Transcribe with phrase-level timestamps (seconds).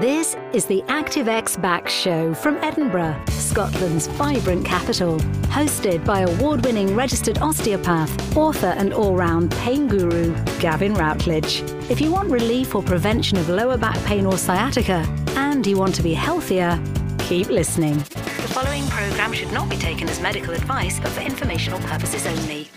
[0.00, 5.18] This is the ActiveX Back Show from Edinburgh, Scotland's vibrant capital.
[5.48, 11.62] Hosted by award winning registered osteopath, author, and all round pain guru, Gavin Routledge.
[11.90, 15.06] If you want relief or prevention of lower back pain or sciatica,
[15.36, 16.80] and you want to be healthier,
[17.18, 17.98] keep listening.
[17.98, 22.67] The following programme should not be taken as medical advice, but for informational purposes only.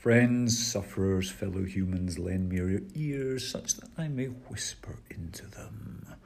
[0.00, 6.16] Friends, sufferers, fellow humans, lend me your ears such that I may whisper into them.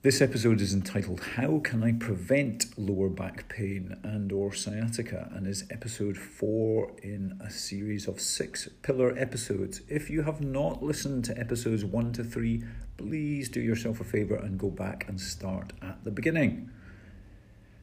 [0.00, 5.46] This episode is entitled How Can I Prevent Lower Back Pain and or Sciatica and
[5.46, 9.82] is episode 4 in a series of 6 pillar episodes.
[9.90, 12.64] If you have not listened to episodes 1 to 3,
[12.96, 16.70] please do yourself a favor and go back and start at the beginning.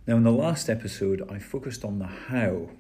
[0.07, 2.71] Now in the last episode I focused on the how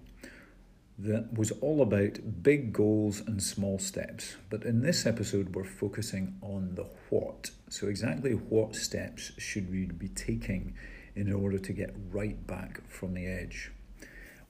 [1.03, 4.37] that was all about big goals and small steps.
[4.49, 7.51] But in this episode, we're focusing on the what.
[7.69, 10.75] So, exactly what steps should we be taking
[11.15, 13.71] in order to get right back from the edge?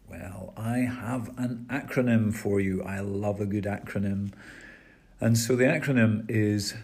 [0.08, 2.84] Well, I have an acronym for you.
[2.84, 4.32] I love a good acronym.
[5.20, 6.76] And so the acronym is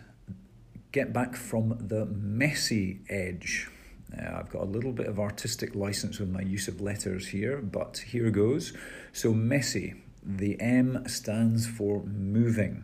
[0.92, 3.70] Get Back from the Messy Edge.
[4.16, 7.58] Now, I've got a little bit of artistic license with my use of letters here,
[7.62, 8.74] but here goes.
[9.14, 12.84] So, messy, the M stands for moving.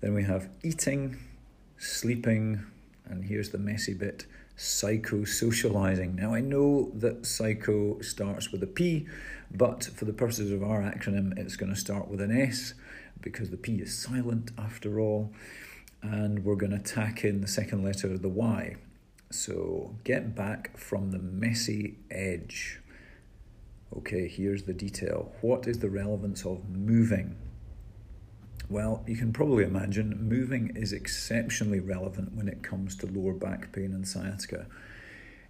[0.00, 1.16] Then we have eating,
[1.78, 2.64] sleeping,
[3.04, 6.16] and here's the messy bit psycho socializing.
[6.16, 9.06] Now, I know that psycho starts with a P,
[9.50, 12.74] but for the purposes of our acronym, it's going to start with an S
[13.20, 15.32] because the P is silent after all.
[16.02, 18.76] And we're going to tack in the second letter the Y.
[19.30, 22.80] So get back from the messy edge.
[23.96, 25.32] Okay, here's the detail.
[25.40, 27.36] What is the relevance of moving?
[28.68, 33.72] Well, you can probably imagine moving is exceptionally relevant when it comes to lower back
[33.72, 34.66] pain and sciatica.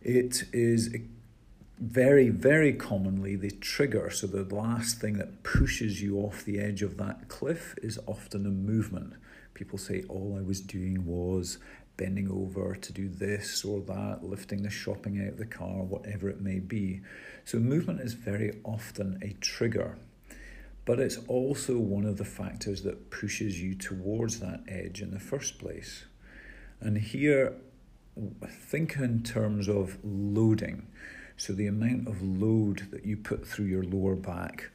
[0.02, 0.94] It is
[1.78, 4.10] very, very commonly the trigger.
[4.10, 8.46] So, the last thing that pushes you off the edge of that cliff is often
[8.46, 9.14] a movement.
[9.54, 11.58] People say, All I was doing was
[11.96, 16.28] bending over to do this or that, lifting the shopping out of the car, whatever
[16.28, 17.00] it may be.
[17.44, 19.98] So, movement is very often a trigger,
[20.84, 25.20] but it's also one of the factors that pushes you towards that edge in the
[25.20, 26.04] first place.
[26.80, 27.54] And here,
[28.48, 30.86] think in terms of loading.
[31.36, 34.70] So, the amount of load that you put through your lower back,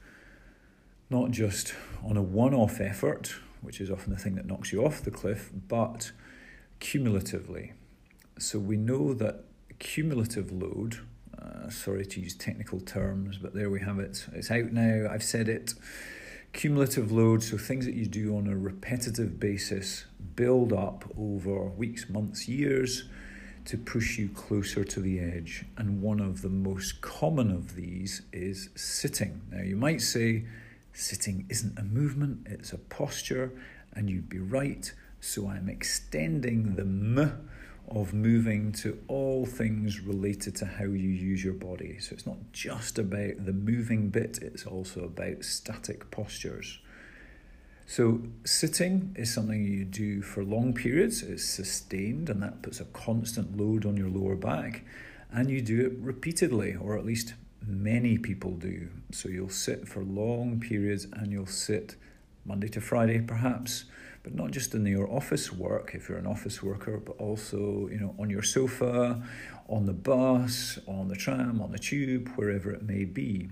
[1.10, 1.74] not just
[2.04, 5.12] on a one off effort, which is often the thing that knocks you off the
[5.12, 6.12] cliff, but
[6.82, 7.72] cumulatively.
[8.38, 9.46] So we know that
[9.80, 11.00] cumulative load,
[11.40, 14.26] uh, sorry to use technical terms, but there we have it.
[14.34, 15.74] It's out now, I've said it.
[16.52, 20.06] Cumulative load, so things that you do on a repetitive basis,
[20.36, 23.06] build up over weeks, months, years
[23.64, 25.66] to push you closer to the edge.
[25.78, 29.42] And one of the most common of these is sitting.
[29.52, 30.46] Now, you might say
[30.94, 33.54] sitting isn't a movement, it's a posture,
[33.94, 34.92] and you'd be right.
[35.22, 37.48] So I'm extending the M
[37.88, 42.00] of moving to all things related to how you use your body.
[42.00, 46.80] So it's not just about the moving bit, it's also about static postures.
[47.86, 52.86] So, sitting is something you do for long periods, it's sustained, and that puts a
[52.86, 54.86] constant load on your lower back.
[55.30, 57.34] And you do it repeatedly, or at least
[57.68, 58.88] many people do.
[59.12, 61.98] So, you'll sit for long periods and you'll sit
[62.46, 63.84] Monday to Friday, perhaps
[64.24, 68.00] but not just in your office work if you're an office worker, but also you
[68.00, 69.22] know on your sofa,
[69.68, 73.50] on the bus, on the tram, on the tube, wherever it may be.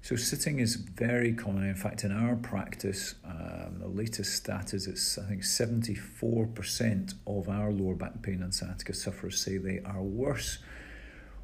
[0.00, 1.64] So sitting is very common.
[1.64, 6.46] In fact, in our practice, um, the latest stat is it's I think seventy four
[6.46, 10.58] percent of our lower back pain and sciatica sufferers say they are worse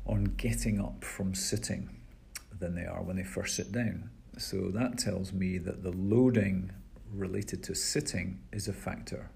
[0.06, 1.88] on getting up from sitting
[2.58, 4.10] than they are when they first sit down.
[4.38, 6.70] So that tells me that the loading
[7.16, 9.30] related to sitting is a factor.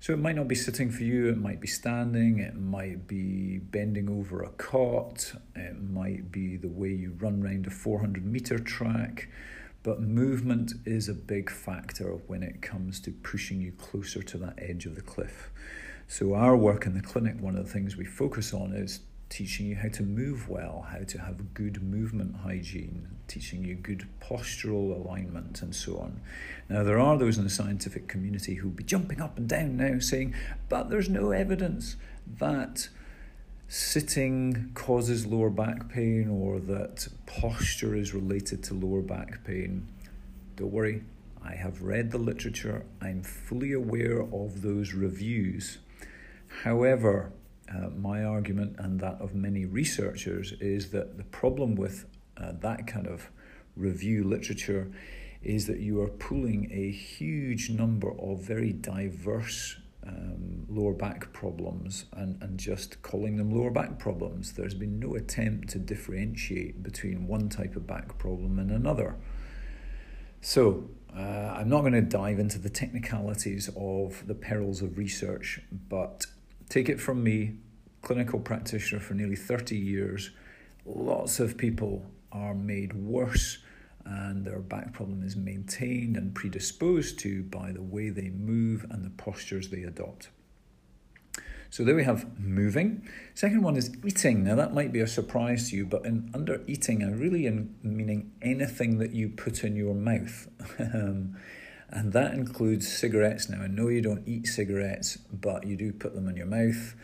[0.00, 3.58] So it might not be sitting for you, it might be standing, it might be
[3.58, 8.58] bending over a cot, it might be the way you run around a 400 meter
[8.58, 9.28] track,
[9.82, 14.54] but movement is a big factor when it comes to pushing you closer to that
[14.58, 15.50] edge of the cliff.
[16.08, 19.00] So, our work in the clinic, one of the things we focus on is
[19.30, 24.06] teaching you how to move well, how to have good movement hygiene, teaching you good
[24.20, 26.20] postural alignment, and so on.
[26.68, 30.00] Now, there are those in the scientific community who'll be jumping up and down now
[30.00, 30.34] saying,
[30.68, 31.96] but there's no evidence
[32.38, 32.88] that
[33.68, 39.86] sitting causes lower back pain or that posture is related to lower back pain.
[40.56, 41.04] Don't worry,
[41.42, 45.78] I have read the literature, I'm fully aware of those reviews.
[46.64, 47.32] However,
[47.72, 52.06] uh, my argument and that of many researchers is that the problem with
[52.36, 53.30] uh, that kind of
[53.76, 54.90] review literature
[55.42, 59.76] is that you are pulling a huge number of very diverse
[60.06, 64.52] um, lower back problems and, and just calling them lower back problems.
[64.52, 69.16] There's been no attempt to differentiate between one type of back problem and another.
[70.40, 75.60] So, uh, I'm not going to dive into the technicalities of the perils of research,
[75.88, 76.24] but
[76.70, 77.56] take it from me,
[78.00, 80.30] clinical practitioner for nearly 30 years,
[80.86, 83.58] lots of people are made worse
[84.06, 89.04] and their back problem is maintained and predisposed to by the way they move and
[89.04, 90.30] the postures they adopt.
[91.68, 93.08] So there we have moving.
[93.34, 94.42] Second one is eating.
[94.42, 97.76] Now that might be a surprise to you, but in under eating, I really am
[97.82, 100.48] meaning anything that you put in your mouth.
[100.80, 101.36] Um,
[101.90, 103.48] and that includes cigarettes.
[103.48, 106.94] Now I know you don't eat cigarettes, but you do put them in your mouth.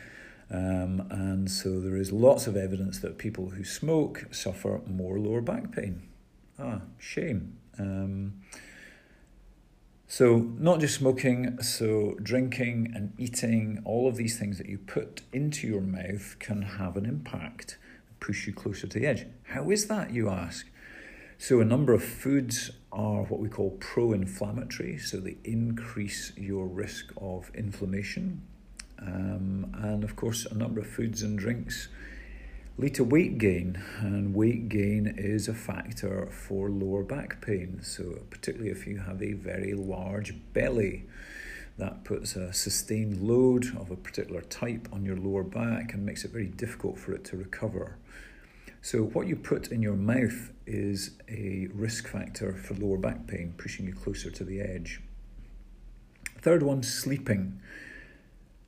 [0.50, 5.40] Um, and so there is lots of evidence that people who smoke suffer more lower
[5.40, 6.02] back pain.
[6.58, 7.58] Ah, shame.
[7.78, 8.34] Um,
[10.08, 15.22] so, not just smoking, so drinking and eating, all of these things that you put
[15.32, 17.76] into your mouth can have an impact,
[18.20, 19.26] push you closer to the edge.
[19.48, 20.66] How is that, you ask?
[21.38, 26.66] So, a number of foods are what we call pro inflammatory, so they increase your
[26.66, 28.40] risk of inflammation.
[28.98, 31.88] Um, and of course, a number of foods and drinks
[32.78, 37.80] lead to weight gain, and weight gain is a factor for lower back pain.
[37.82, 41.04] So, particularly if you have a very large belly,
[41.76, 46.24] that puts a sustained load of a particular type on your lower back and makes
[46.24, 47.98] it very difficult for it to recover.
[48.86, 53.52] So, what you put in your mouth is a risk factor for lower back pain,
[53.58, 55.00] pushing you closer to the edge.
[56.40, 57.60] Third one, sleeping.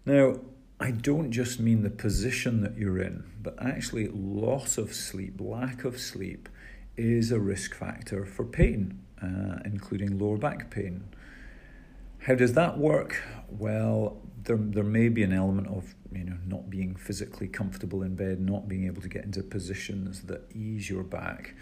[0.05, 0.41] Now,
[0.81, 5.85] I don't just mean the position that you're in, but actually, loss of sleep, lack
[5.85, 6.49] of sleep,
[6.97, 11.05] is a risk factor for pain, uh, including lower back pain.
[12.29, 13.23] How does that work?
[13.49, 18.17] Well, there, there may be an element of you know not being physically comfortable in
[18.17, 21.55] bed, not being able to get into positions that ease your back.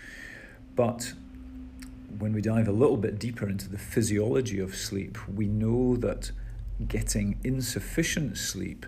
[0.74, 1.12] But
[2.18, 6.32] when we dive a little bit deeper into the physiology of sleep, we know that
[6.88, 8.86] getting insufficient sleep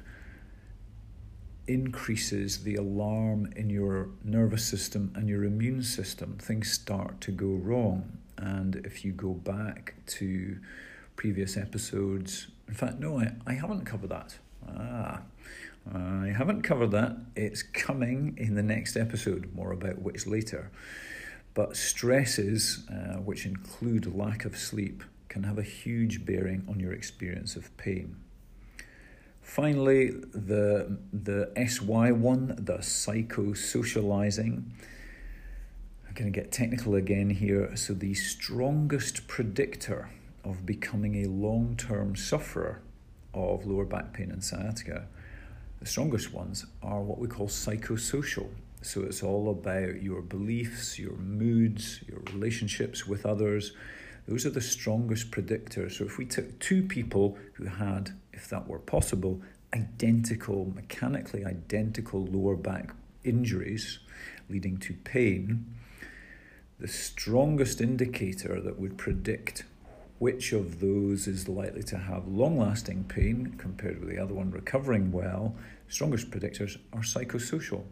[1.69, 6.39] increases the alarm in your nervous system and your immune system.
[6.41, 8.19] Things start to go wrong.
[8.37, 10.59] And if you go back to
[11.19, 14.39] previous episodes, in fact, no, I, I haven't covered that.
[14.69, 15.21] Ah,
[15.93, 17.17] I haven't covered that.
[17.35, 20.71] It's coming in the next episode, more about which later.
[21.55, 26.93] But stresses, uh, which include lack of sleep, can have a huge bearing on your
[26.93, 28.15] experience of pain.
[29.43, 34.63] Finally, the, the SY one, the psychosocializing.
[36.07, 37.75] I'm going to get technical again here.
[37.75, 40.11] So, the strongest predictor
[40.49, 42.83] of becoming a long term sufferer
[43.35, 45.07] of lower back pain and sciatica,
[45.81, 48.49] the strongest ones are what we call psychosocial.
[48.83, 53.73] So, it's all about your beliefs, your moods, your relationships with others.
[54.27, 55.93] Those are the strongest predictors.
[55.93, 59.43] So, if we took two people who had if that were possible,
[59.75, 63.99] identical, mechanically identical lower back injuries
[64.49, 65.67] leading to pain,
[66.79, 69.65] the strongest indicator that would predict
[70.19, 74.51] which of those is likely to have long lasting pain compared with the other one
[74.51, 75.55] recovering well,
[75.89, 77.85] strongest predictors are psychosocial.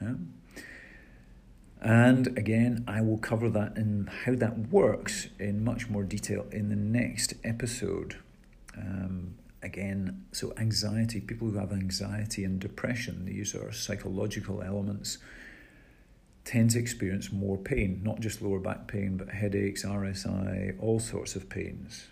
[0.00, 0.14] Yeah?
[1.80, 6.68] And again, I will cover that and how that works in much more detail in
[6.68, 8.16] the next episode.
[8.76, 15.18] Um, again, so anxiety, people who have anxiety and depression, these are psychological elements,
[16.50, 21.36] tend to experience more pain, not just lower back pain, but headaches, RSI, all sorts
[21.36, 22.08] of pains.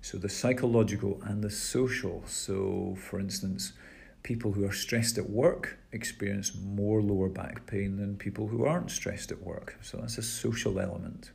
[0.00, 2.22] So the psychological and the social.
[2.26, 3.74] So, for instance,
[4.22, 8.90] people who are stressed at work experience more lower back pain than people who aren't
[8.90, 9.76] stressed at work.
[9.82, 11.30] So that's a social element.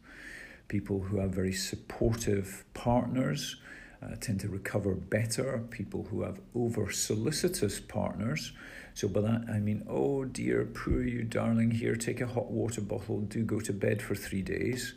[0.67, 3.57] People who have very supportive partners
[4.01, 5.63] uh, tend to recover better.
[5.69, 8.51] People who have over solicitous partners.
[8.95, 12.79] So, by that I mean, oh dear, poor you, darling, here, take a hot water
[12.79, 14.93] bottle, do go to bed for three days.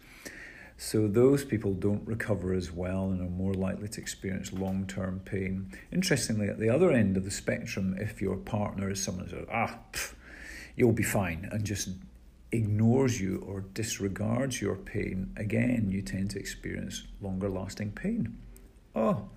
[0.76, 5.20] So, those people don't recover as well and are more likely to experience long term
[5.24, 5.72] pain.
[5.92, 9.46] Interestingly, at the other end of the spectrum, if your partner is someone who says,
[9.52, 10.14] ah, pff,
[10.76, 11.88] you'll be fine, and just
[12.52, 18.38] ignores you or disregards your pain, again, you tend to experience longer lasting pain.
[18.94, 19.28] Oh,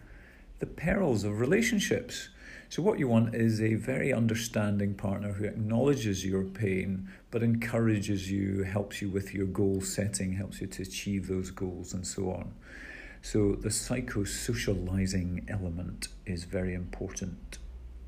[0.59, 2.29] the perils of relationships.
[2.71, 8.31] So, what you want is a very understanding partner who acknowledges your pain but encourages
[8.31, 12.31] you, helps you with your goal setting, helps you to achieve those goals, and so
[12.31, 12.53] on.
[13.21, 17.57] So, the psychosocializing element is very important,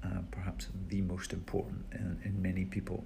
[0.02, 3.04] uh, perhaps the most important in, in many people.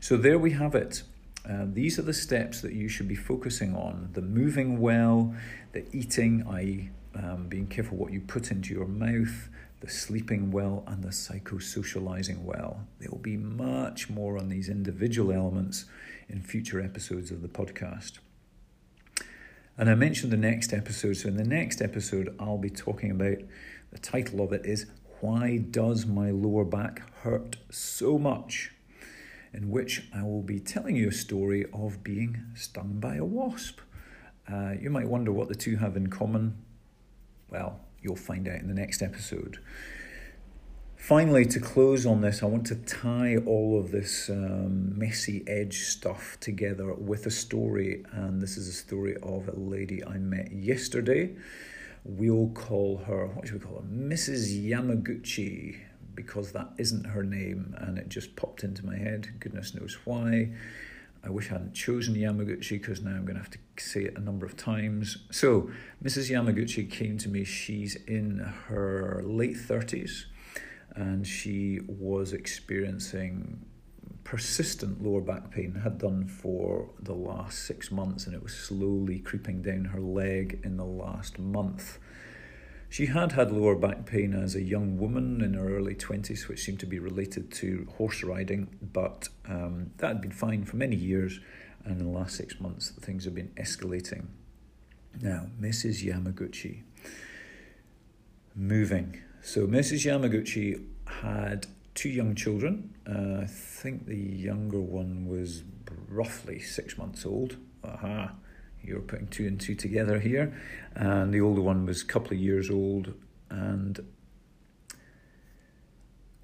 [0.00, 1.02] So, there we have it.
[1.48, 5.34] Uh, these are the steps that you should be focusing on the moving well,
[5.72, 9.48] the eating, i.e., um, being careful what you put into your mouth,
[9.80, 12.86] the sleeping well, and the psychosocializing well.
[12.98, 15.86] There will be much more on these individual elements
[16.28, 18.18] in future episodes of the podcast.
[19.78, 21.14] And I mentioned the next episode.
[21.14, 23.38] So, in the next episode, I'll be talking about
[23.90, 24.86] the title of it is
[25.20, 28.72] Why Does My Lower Back Hurt So Much?
[29.54, 33.80] In which I will be telling you a story of being stung by a wasp.
[34.46, 36.58] Uh, you might wonder what the two have in common.
[37.48, 39.58] Well, you'll find out in the next episode.
[40.96, 45.84] Finally, to close on this, I want to tie all of this um, messy edge
[45.84, 48.04] stuff together with a story.
[48.12, 51.34] And this is a story of a lady I met yesterday.
[52.04, 53.88] We'll call her, what should we call her?
[53.88, 54.62] Mrs.
[54.62, 55.80] Yamaguchi,
[56.14, 59.30] because that isn't her name and it just popped into my head.
[59.40, 60.52] Goodness knows why.
[61.22, 64.16] I wish I hadn't chosen Yamaguchi because now I'm going to have to say it
[64.16, 65.18] a number of times.
[65.30, 65.70] So,
[66.02, 66.30] Mrs.
[66.30, 67.44] Yamaguchi came to me.
[67.44, 70.24] She's in her late 30s
[70.94, 73.64] and she was experiencing
[74.24, 79.18] persistent lower back pain, had done for the last six months, and it was slowly
[79.18, 81.98] creeping down her leg in the last month.
[82.90, 86.64] She had had lower back pain as a young woman in her early 20s, which
[86.64, 90.96] seemed to be related to horse riding, but um, that had been fine for many
[90.96, 91.38] years,
[91.84, 94.26] and in the last six months, things have been escalating.
[95.22, 96.04] Now, Mrs.
[96.04, 96.82] Yamaguchi.
[98.56, 99.22] Moving.
[99.40, 100.04] So, Mrs.
[100.04, 100.84] Yamaguchi
[101.22, 102.92] had two young children.
[103.08, 105.62] Uh, I think the younger one was
[106.08, 107.56] roughly six months old.
[107.84, 108.32] Aha
[108.82, 110.52] you're putting two and two together here.
[110.94, 113.14] And the older one was a couple of years old.
[113.50, 114.00] And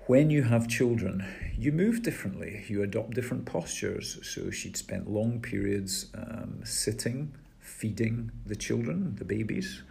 [0.07, 1.25] when you have children,
[1.59, 4.19] you move differently, you adopt different postures.
[4.23, 9.83] So she'd spent long periods um, sitting, feeding the children, the babies.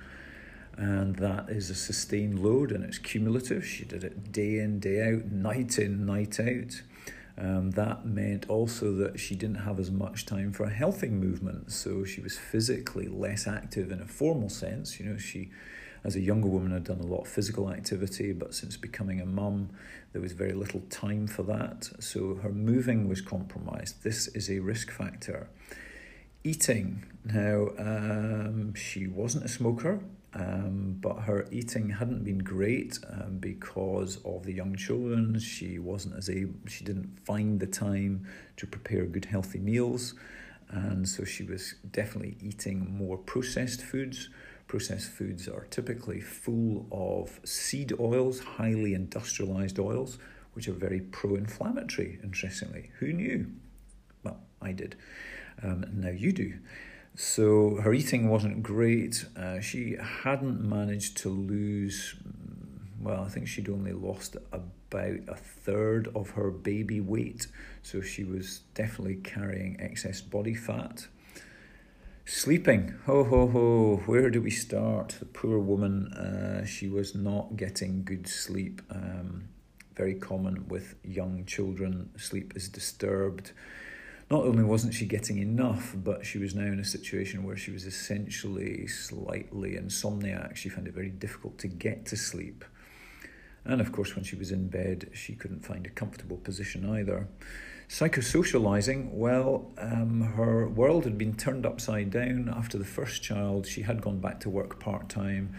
[0.78, 3.66] And that is a sustained load and it's cumulative.
[3.66, 6.82] She did it day in, day out, night in, night out.
[7.38, 11.72] Um, that meant also that she didn't have as much time for a healthy movement,
[11.72, 15.00] so she was physically less active in a formal sense.
[15.00, 15.52] You know, she,
[16.06, 19.26] as a younger woman, had done a lot of physical activity, but since becoming a
[19.26, 19.70] mum,
[20.14, 21.90] there was very little time for that.
[22.00, 24.04] So her moving was compromised.
[24.04, 25.50] This is a risk factor.
[26.46, 27.04] Eating.
[27.26, 30.00] Now, um, she wasn't a smoker.
[30.36, 35.40] Um, but her eating hadn't been great um, because of the young children.
[35.40, 38.28] She wasn't as able, she didn't find the time
[38.58, 40.14] to prepare good, healthy meals.
[40.70, 44.30] And so she was definitely eating more processed foods.
[44.68, 50.18] Processed foods are typically full of seed oils, highly industrialized oils,
[50.54, 52.92] which are very pro inflammatory, interestingly.
[53.00, 53.52] Who knew?
[54.24, 54.98] Well, I did.
[55.64, 56.56] Um, now you do.
[57.16, 59.26] So her eating wasn't great.
[59.38, 62.16] Uh, she hadn't managed to lose,
[63.02, 67.48] well, I think she'd only lost about a third of her baby weight.
[67.84, 71.08] So she was definitely carrying excess body fat.
[72.26, 75.16] Sleeping, ho ho ho, where do we start?
[75.20, 78.82] The poor woman, uh, she was not getting good sleep.
[78.90, 79.48] Um,
[79.96, 83.54] very common with young children, sleep is disturbed
[84.30, 87.72] not only wasn't she getting enough, but she was now in a situation where she
[87.72, 90.56] was essentially slightly insomniac.
[90.56, 92.66] She found it very difficult to get to sleep.
[93.66, 97.28] And of course, when she was in bed, she couldn't find a comfortable position either.
[97.88, 103.68] Psychosocializing, well, um, her world had been turned upside down after the first child.
[103.68, 105.56] She had gone back to work part time,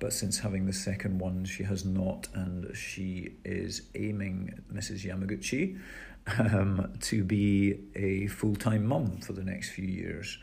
[0.00, 5.04] but since having the second one, she has not, and she is aiming, Mrs.
[5.04, 5.78] Yamaguchi,
[6.38, 10.38] um, to be a full time mum for the next few years.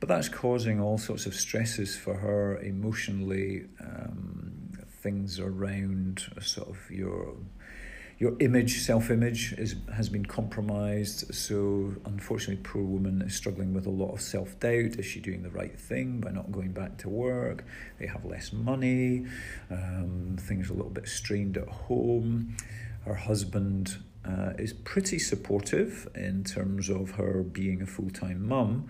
[0.00, 6.90] But that's causing all sorts of stresses for her emotionally, um, things around sort of
[6.90, 7.36] your
[8.18, 11.34] your image, self image, is has been compromised.
[11.34, 14.98] So unfortunately, poor woman is struggling with a lot of self doubt.
[14.98, 17.64] Is she doing the right thing by not going back to work?
[17.98, 19.26] They have less money.
[19.70, 22.56] Um, things are a little bit strained at home.
[23.04, 28.88] Her husband uh, is pretty supportive in terms of her being a full time mum,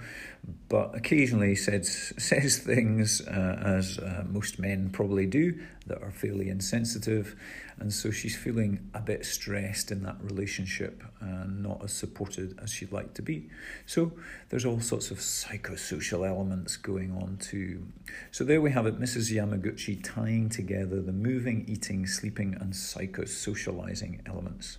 [0.69, 6.49] but occasionally says, says things, uh, as uh, most men probably do, that are fairly
[6.49, 7.35] insensitive.
[7.79, 12.71] And so she's feeling a bit stressed in that relationship and not as supported as
[12.71, 13.51] she'd like to be.
[13.87, 14.13] So
[14.51, 17.89] there's all sorts of psychosocial elements going on too.
[18.31, 19.33] So there we have it Mrs.
[19.33, 24.79] Yamaguchi tying together the moving, eating, sleeping, and psychosocializing elements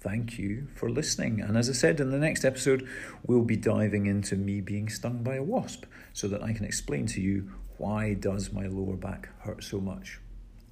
[0.00, 1.40] thank you for listening.
[1.40, 2.86] And as I said in the next episode,
[3.26, 7.06] we'll be diving into me being stung by a wasp so that I can explain
[7.08, 10.20] to you why does my lower back hurt so much.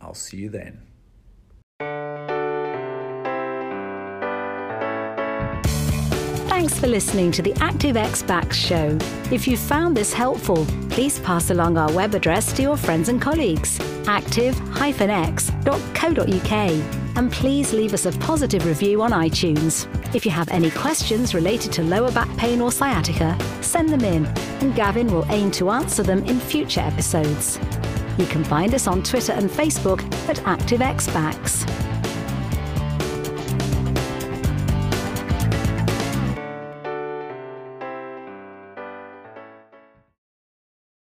[0.00, 0.82] I'll see you then.
[6.48, 8.96] Thanks for listening to the ActiveX Backs show.
[9.30, 13.20] If you found this helpful, please pass along our web address to your friends and
[13.20, 19.86] colleagues active-x.co.uk and please leave us a positive review on iTunes.
[20.14, 24.26] If you have any questions related to lower back pain or sciatica, send them in
[24.60, 27.58] and Gavin will aim to answer them in future episodes.
[28.18, 31.73] You can find us on Twitter and Facebook at ActiveX Backs.